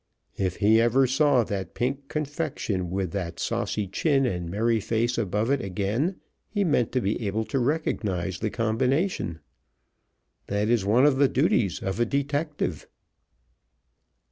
[0.35, 5.51] If he ever saw that pink confection with that saucy chin and merry face above
[5.51, 6.15] it again
[6.49, 9.41] he meant to be able to recognize the combination.
[10.47, 12.87] That is one of the duties of a detective.